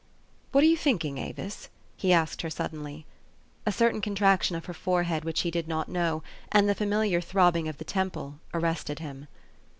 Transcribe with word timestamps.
u 0.01 0.47
What 0.53 0.63
are 0.63 0.67
you 0.67 0.77
thinking, 0.77 1.19
Avis?" 1.19 1.69
he 1.95 2.11
asked 2.11 2.41
her 2.41 2.49
suddenly. 2.49 3.05
A 3.67 3.71
certain 3.71 4.01
contraction 4.01 4.55
of 4.55 4.65
her 4.65 4.73
forehead 4.73 5.23
which 5.23 5.41
he 5.41 5.51
did 5.51 5.67
not 5.67 5.87
know, 5.89 6.23
and 6.51 6.67
the 6.67 6.73
familiar 6.73 7.21
throbbing 7.21 7.67
of 7.67 7.77
the 7.77 7.83
temple, 7.85 8.39
arrested 8.51 8.97
him. 8.97 9.27